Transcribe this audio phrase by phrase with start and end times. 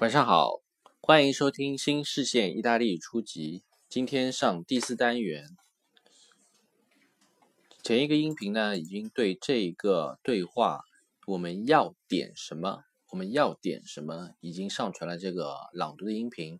[0.00, 0.60] 晚上好，
[1.00, 3.62] 欢迎收听新视线意大利初级。
[3.88, 5.56] 今天上第四单元，
[7.80, 10.82] 前一个音频呢已经对这个对话
[11.28, 16.58] 我们要点什么，我们要点什么已经上传了这个朗读的音频。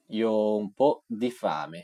[0.07, 1.83] 有不 DIFAM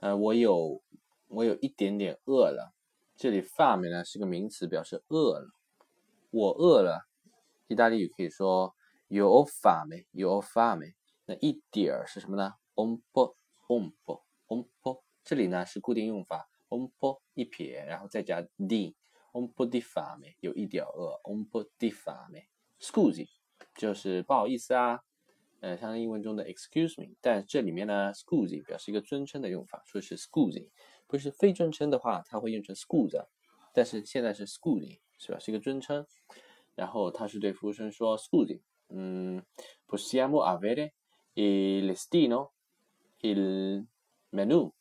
[0.00, 0.82] 呃，我有
[1.30, 2.74] 我有一点点饿了。
[3.16, 5.50] 这里 fame 呢是个名词，表示饿了。
[6.30, 7.06] 我饿了。
[7.68, 8.74] 意大利语可以说
[9.08, 10.94] io fame，io fame。
[11.26, 15.02] 那一点儿是什么呢？un po，un po，un po。
[15.22, 22.46] 这里呢是固定用法，un po 一撇，然后再加 di，un po di fame，有一点饿，un po di fame。
[22.80, 23.28] Scusi，
[23.76, 25.04] 就是不好意思啊。
[25.60, 30.70] 呃，像英文中的 excuse me，但这里面呢，scusi 表示一个尊称的用法，说是 scusi，
[31.10, 33.26] 不是非尊称的话，它会用成 scusa，
[33.74, 35.38] 但是现在是 schooling，是吧？
[35.40, 36.06] 是一个尊称。
[36.76, 39.42] 然后他是对服务生说 scusi，嗯
[39.86, 40.92] ，possiamo avere
[41.34, 43.86] il listino，il
[44.30, 44.72] menu，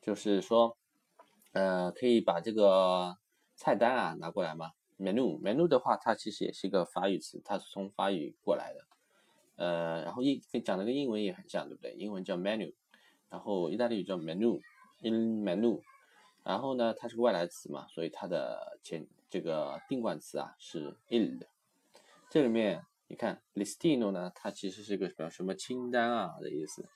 [0.00, 0.76] 就是说，
[1.52, 3.18] 呃，可以把这个
[3.54, 8.86] 菜单啊拿过来吗？menu，menu 的话，它其实也是一个法语词，它是从法语过来的。
[9.56, 11.92] 呃，然后英讲的跟英文也很像，对不对？
[11.92, 12.74] 英文叫 menu，
[13.28, 14.60] 然后意大利语叫 menu
[15.00, 15.80] in menu，
[16.42, 21.46] 然后呢，它是个外来词嘛，所以它的前这个定冠词啊是 il。
[22.30, 26.88] 这里面你看 listino 呢，它其实是个表什么清单啊的意思，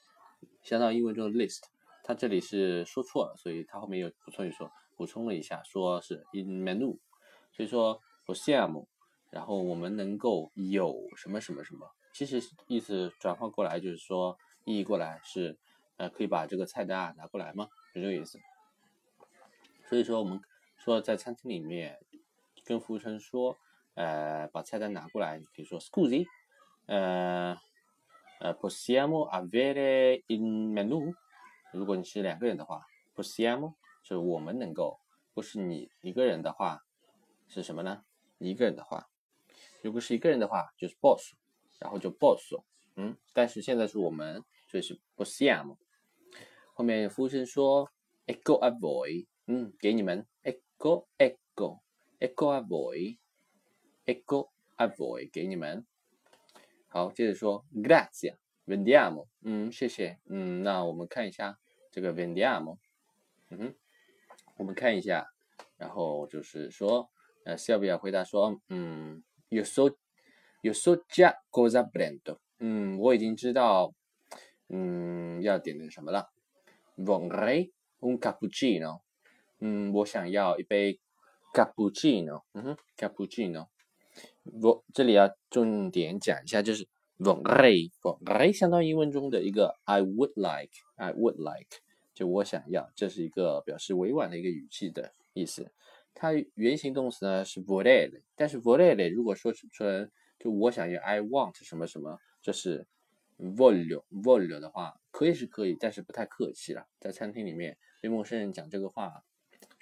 [0.63, 1.63] 相当于英文中的 list。
[2.03, 6.99] 它这里是说错了，所以它后面又补充一说，补充了一下，说是 in menu。
[7.53, 8.87] 所以说 possiamo，
[9.31, 11.91] 然后我们能够有什么什么什么。
[12.13, 15.59] 其实意思转换过来就是说，意译过来是，
[15.97, 17.69] 呃，可以把这个菜单啊拿过来吗？
[17.93, 18.39] 是这个意思。
[19.89, 20.41] 所以说我们
[20.77, 21.99] 说在餐厅里面
[22.65, 23.59] 跟服务生说，
[23.95, 26.27] 呃，把菜单拿过来，你可以说 Scusi，
[26.87, 27.57] 呃，
[28.41, 31.15] 呃，possiamo avere il menu？
[31.73, 35.01] 如果你是两个人的话，possiamo 就是我们能够，
[35.35, 36.85] 不是你一个人的话
[37.49, 38.05] 是什么呢？
[38.39, 39.09] 一个人的话，
[39.83, 41.35] 如果是一个人的话就是 boss。
[41.81, 42.53] 然后就 boss，
[42.97, 45.79] 嗯，但是现在是我们，所以是 bossiamo。
[46.81, 47.91] 后面服务生说
[48.27, 51.81] ，ecco a voi，嗯，给你们，ecco ecco
[52.19, 55.85] ecco a voi，ecco a voi，给你们。
[56.89, 61.59] 好，接着说，grazie，vendiamo，嗯，谢谢，嗯，那我们看一下
[61.91, 62.79] 这个 vendiamo，
[63.51, 63.75] 嗯哼，
[64.57, 65.27] 我们看一下，
[65.77, 67.11] 然后就是说，
[67.45, 69.95] 呃，Sylvia 回答说，嗯，io so。
[70.63, 72.39] 有 so già cosa prendo？
[72.59, 73.93] 嗯，我已经知道，
[74.71, 76.33] 嗯，要点的什么了。
[77.05, 79.01] Vorrei un cappuccino。
[79.59, 81.01] 嗯，我想要一杯
[81.55, 82.43] cappuccino。
[82.53, 83.69] 嗯哼，cappuccino。
[84.63, 86.87] 我这里要重点讲一下，就是
[87.19, 91.79] vorrei，vorrei 相当于英文中的一个 I would like，I would like，
[92.13, 95.73] 就我想要，这是一个表示委婉的一个语气的意思。
[96.13, 102.87] 它原形动词呢是 vorrei，但是 vorrei 如果说成就我想要，I want 什么什么，这是
[103.41, 106.87] voglio，voglio 的话可以是可以，但是不太客气了。
[107.01, 109.25] 在餐厅里面对陌生人讲这个话，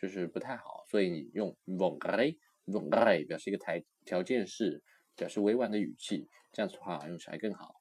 [0.00, 3.74] 就是不太好，所以你用 vorrei，vorrei 表示一个条
[4.04, 4.82] 条件式，
[5.16, 7.74] 表示委婉的语气，这样子的话用起来更好。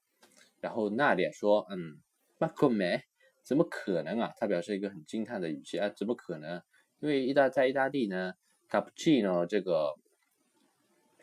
[0.59, 2.01] 然后那里说，嗯
[2.39, 3.01] ，ma come，
[3.43, 4.33] 怎么可能啊？
[4.37, 6.61] 他表示一个很惊叹的语气啊，怎么可能？
[6.99, 8.33] 因为意大在意大利呢
[8.67, 9.93] ，“capgino” 这个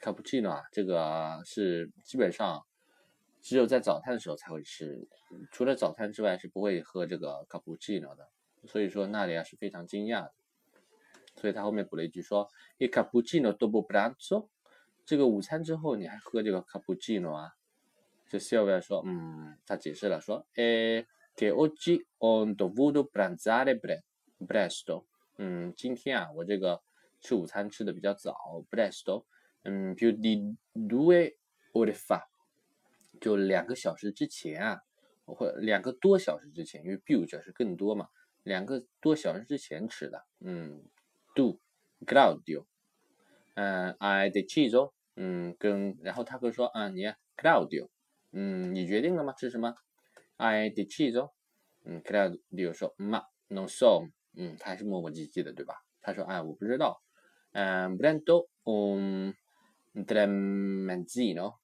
[0.01, 2.65] cappuccino 啊，这个是基本上
[3.45, 5.07] 只有在早餐的时候才会吃，
[5.53, 8.31] 除了早餐之外是不会喝这个 cappuccino 的。
[8.67, 10.33] 所以说那里啊是非常惊讶的，
[11.37, 12.49] 所以他后面补了一句说
[12.79, 14.49] ：“il cappuccino dopo pranzo，
[15.05, 17.53] 这个午餐之后你还喝这个 cappuccino 啊？”
[18.27, 21.07] 就 Silvia 说：“嗯，他解释了说，诶
[21.37, 23.79] ，che oggi ho dovuto pranzare
[24.49, 25.05] presto，
[25.37, 26.83] 嗯，今天啊我这个
[27.21, 28.35] 吃午餐吃的比较早
[28.71, 29.27] ，presto，
[29.65, 31.37] 嗯，più di due
[31.75, 32.23] ore fa，
[33.25, 34.83] 就两个小时之前啊，
[35.25, 38.09] 或两个多小时之前，因为 più 表示更多嘛。”
[38.45, 40.85] 两个多小时之前吃的，嗯
[41.35, 41.59] ，do
[42.05, 42.67] Claudio，
[43.55, 47.89] 嗯，I deciso，嗯，跟然后他会说啊，你看 Claudio，
[48.33, 49.33] 嗯，你决定了吗？
[49.33, 49.75] 吃什么
[50.37, 51.31] ？I deciso，
[51.85, 55.77] 嗯，Claudio 说，ma non so，嗯，他还是磨磨唧唧的，对吧？
[56.03, 57.01] 他说哎，我不知道，
[57.53, 59.33] 嗯，prendo un
[59.95, 61.57] tramezzino，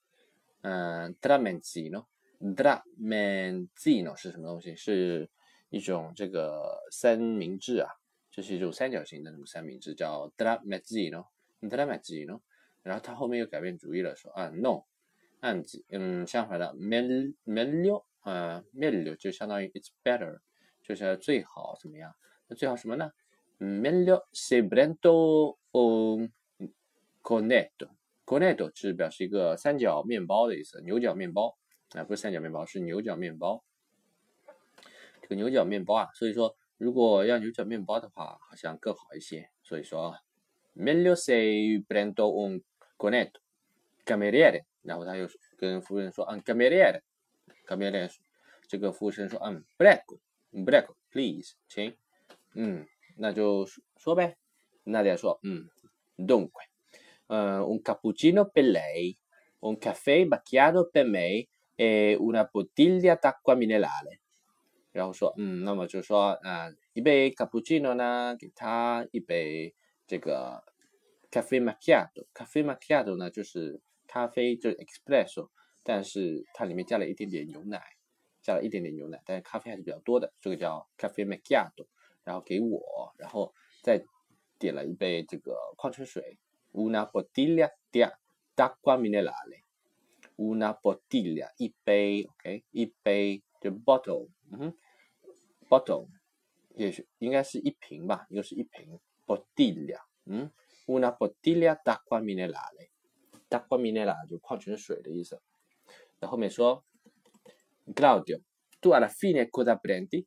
[0.62, 4.76] 嗯，dramenzino，dramenzino 是什么东西？
[4.76, 5.28] 是。
[5.72, 7.88] 一种这个三明治啊，
[8.28, 12.40] 这是一种三角形的那种三明治，叫 dramenzino，dramenzino。
[12.82, 14.82] 然后他后面又改变主意了，说啊，no，
[15.38, 20.40] 按字，嗯，相反的，meglio，啊，meglio 就相当于 it's better，
[20.82, 22.16] 就是最好怎么样？
[22.48, 23.12] 那最好什么呢
[23.60, 26.32] ？meglio se prendo un
[28.30, 31.58] cornetto，cornetto 是表示一个三角面包的意思，牛角面包
[31.90, 33.64] 啊，不是三角面包，是牛角面包。
[35.22, 39.50] 这个牛角面包啊，所以说如果要牛角面包的话，好像更好一些。
[39.62, 40.16] 所以说
[40.76, 41.32] ，meglio se
[41.88, 42.62] prendo un
[42.96, 43.40] cornetto
[44.04, 44.64] cameriere。
[44.82, 45.28] 然后他又
[45.58, 48.10] 跟服务员说，嗯，cameriere，cameriere，
[48.66, 51.94] 这个服务生说，嗯，prego，prego，please，请，
[52.54, 52.86] 嗯，
[53.18, 53.66] 那就
[53.98, 54.38] 说呗。
[54.84, 55.68] 那得说，嗯
[56.16, 56.69] ，dunque，
[57.30, 61.46] 嗯，un cappuccino per lei，un caffè macchiato per me
[61.76, 64.18] e una bottiglia d'acqua minerale。
[64.90, 69.72] 然后说，嗯，那么就说，啊，一杯 cappuccino 呢，给他一杯
[70.08, 70.64] 这个
[71.30, 72.26] cafe macchiato。
[72.34, 75.50] cafe macchiato 呢，就是咖啡，就是 espresso，
[75.84, 77.80] 但是它里面加了一点点牛奶，
[78.42, 81.86] 加了一点点牛奶，但是咖啡还是比较多的，这个叫 cafe macchiato。
[82.24, 84.04] 然后给我，然后再
[84.58, 86.38] 点了一杯这个矿泉水
[86.72, 89.64] ，una bottiglia di acqua minerale。
[90.36, 94.28] una bottiglia 一杯，OK，一杯就 bottle。
[94.50, 94.78] 嗯哼
[95.68, 96.08] ，bottle
[96.74, 100.50] 也是应该是一瓶吧，又是一瓶 bottiglia，嗯
[100.86, 105.42] ，una bottiglia d'acqua minerale，d'acqua minerale 就矿泉水的意思。
[106.18, 106.84] 在后面说
[107.94, 110.24] ，Claudio，tu alla fine cosa prendi？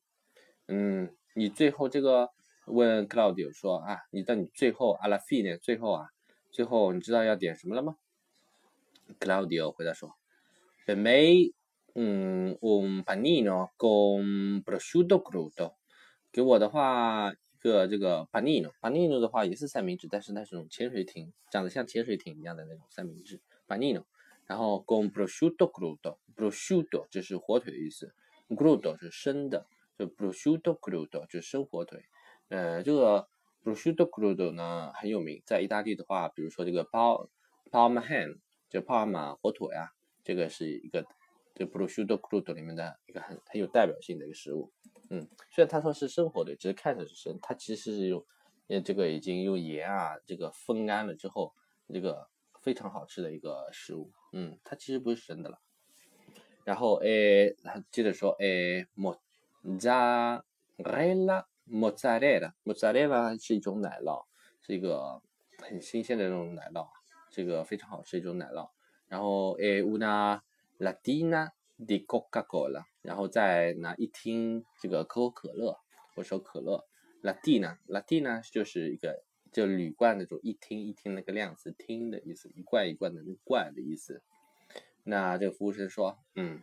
[0.67, 2.29] 嗯，你最后这个
[2.67, 6.07] 问 Claudio 说啊，你到你最后 alla fine 最后啊，
[6.53, 7.97] 最后你知道要点什么了吗
[9.19, 10.15] ？Claudio 回答说
[10.85, 11.51] ，per me
[11.95, 15.73] 嗯，un panino con prosciutto crudo。
[16.31, 24.03] 给我的话，一个这个 panino，panino 的话也是三明治，但是那是种潜水艇，长得像潜水艇一样的那种三明治 panino。
[24.45, 28.13] 然后 con prosciutto crudo，prosciutto 就是火腿的意思
[28.49, 29.65] ，crudo 是生的，
[29.97, 32.05] 就 prosciutto crudo 就是生火腿。
[32.49, 33.27] 呃，这个
[33.63, 37.29] prosciutto crudo 呢很有名，在意大利的话，比如说这个 Parma
[37.71, 38.39] ham，
[38.69, 39.91] 就帕尔马火腿啊，
[40.23, 41.05] 这个是一个。
[41.55, 44.71] 这 prosciutto crudo 里面的一个很很有代表性的一个食物，
[45.11, 48.25] 嗯，虽然他说是生火腿，只是看着是生，它其实是用，
[48.69, 51.53] 呃，这个已经用盐啊这个风干了之后，
[51.93, 52.27] 这个
[52.63, 55.59] 非常好吃的一个食物，嗯，它其实不是生的了。
[56.63, 57.55] 然后诶，
[57.91, 58.87] 接着说诶
[61.69, 64.25] ，mozzarella，mozzarella，mozzarella 是一种奶酪，
[64.61, 65.21] 是一个
[65.59, 66.87] 很新鲜的这种奶酪，
[67.29, 68.69] 这个非常好吃一种奶酪。
[69.07, 70.41] 然后诶，una
[70.79, 75.79] Latina di Coca-Cola，然后再拿一听这个可口可乐，
[76.15, 76.85] 或者说可乐。
[77.21, 84.21] Latina，Latina 就是一个就铝罐那种一听一听那个量词听的意思，一罐一罐的那罐的意思。
[85.03, 86.61] 那这个服务生说，嗯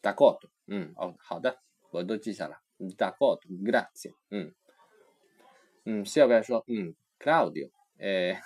[0.00, 4.54] 大果嗯，哦，好的，我都记下了 d a c o r d g r a z i e 嗯，
[5.84, 8.40] 嗯，下边说，嗯，Claudio，哎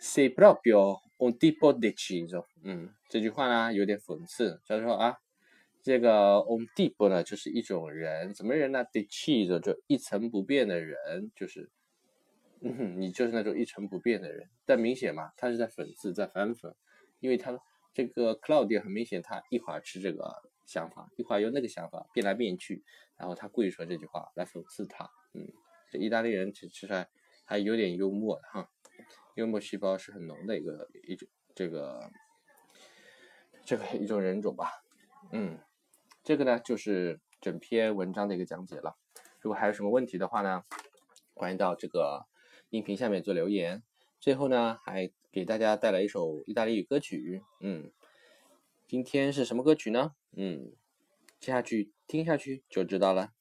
[0.00, 5.18] ，sei proprio un tipo deciso，嗯，这句话呢有点讽刺，就是说啊，
[5.82, 11.70] 这个 un tipo 呢就是一种人，什么人呢？deciso 就一成不变的人，就是
[12.60, 14.48] 嗯，你就是那种一成不变的人。
[14.64, 16.74] 但明显嘛，他是在讽刺，在反讽，
[17.20, 17.58] 因为他
[17.92, 22.84] 这个 Claudia 很明显，他一会儿吃这个想法，一会儿又那个想法，变来变去，
[23.16, 25.10] 然后他故意说这句话来讽刺他。
[25.32, 25.48] 嗯，
[25.90, 27.08] 这意大利人其实还
[27.44, 28.70] 还有点幽默的哈，
[29.34, 32.10] 幽默细胞是很浓的一个一种这个
[33.64, 34.84] 这个一种人种吧。
[35.32, 35.58] 嗯，
[36.22, 38.96] 这个呢就是整篇文章的一个讲解了。
[39.40, 40.62] 如果还有什么问题的话呢，
[41.34, 42.28] 欢迎到这个。
[42.70, 43.82] 音频下面做留言，
[44.20, 47.90] 最后呢还给大家带来一首意大利语歌曲，嗯，
[48.88, 50.12] 今天是什么歌曲呢？
[50.34, 50.72] 嗯，
[51.38, 53.32] 接下去听下去就知道了。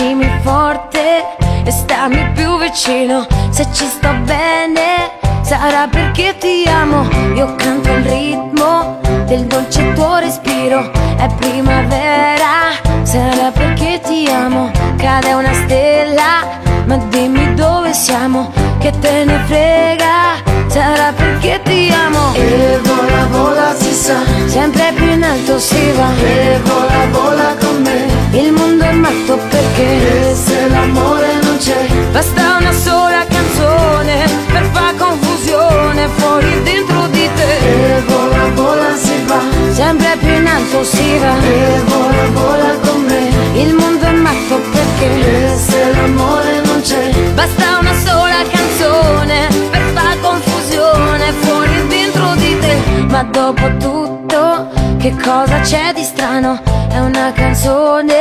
[0.00, 3.26] Stringimi forte e stammi più vicino.
[3.50, 7.06] Se ci sto bene, sarà perché ti amo.
[7.34, 10.90] Io canto il ritmo del dolce tuo respiro.
[11.18, 14.70] È primavera, sarà perché ti amo.
[14.96, 16.48] Cade una stella,
[16.86, 23.74] ma dimmi dove siamo, che te ne frega sarà perché ti amo E vola, vola
[23.76, 28.84] si sa Sempre più in alto si va E vola, vola con me Il mondo
[28.84, 31.86] è matto perché E se l'amore non c'è?
[32.12, 37.58] Basta una sola canzone Per far confusione fuori dentro di te.
[37.58, 39.40] E vola, vola si va.
[39.72, 41.34] Sempre più in alto si va.
[41.42, 43.60] E vola, vola con me.
[43.60, 47.10] Il mondo è matto perché E se l'amore non c'è?
[47.34, 52.76] Basta una sola canzone Per far confusione fuori dentro di te.
[53.08, 54.68] Ma dopo tutto
[55.00, 56.60] che cosa c'è di strano?
[56.90, 58.19] È una canzone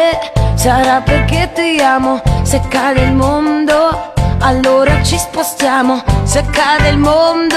[0.59, 2.21] Sarà perché ti amo.
[2.43, 6.03] Se cade il mondo allora ci spostiamo.
[6.23, 7.55] Se cade il mondo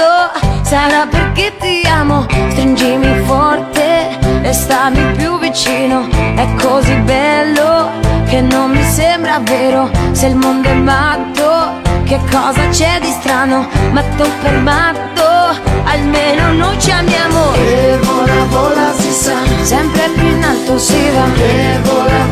[0.61, 2.25] sarà perché ti amo.
[2.51, 4.07] Stringimi forte
[4.41, 6.07] e stammi più vicino.
[6.33, 7.89] È così bello
[8.29, 9.91] che non mi sembra vero.
[10.13, 13.67] Se il mondo è matto che cosa c'è di strano?
[13.91, 15.23] Matto per matto
[15.83, 17.53] almeno noi ci amiamo.
[17.55, 19.35] E vola, vola si sa.
[19.61, 21.25] Sempre più in alto si va.
[21.41, 22.22] E vola,